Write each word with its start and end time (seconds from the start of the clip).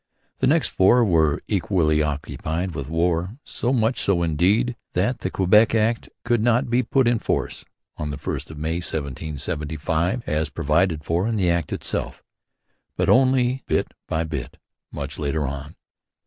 The 0.39 0.47
next 0.47 0.69
four 0.69 1.05
were 1.05 1.43
equally 1.47 2.01
occupied 2.01 2.73
with 2.73 2.89
war; 2.89 3.37
so 3.43 3.71
much 3.71 3.99
so, 4.01 4.23
indeed, 4.23 4.75
that 4.93 5.19
the 5.19 5.29
Quebec 5.29 5.75
Act 5.75 6.09
could 6.25 6.41
not 6.41 6.71
be 6.71 6.81
put 6.81 7.07
in 7.07 7.19
force 7.19 7.65
on 7.97 8.09
the 8.09 8.17
1st 8.17 8.49
of 8.49 8.57
May 8.57 8.77
1775, 8.77 10.23
as 10.27 10.49
provided 10.49 11.03
for 11.03 11.27
in 11.27 11.35
the 11.35 11.51
Act 11.51 11.71
itself, 11.71 12.23
but 12.97 13.09
only 13.09 13.61
bit 13.67 13.89
by 14.07 14.23
bit 14.23 14.57
much 14.91 15.19
later 15.19 15.45
on. 15.45 15.75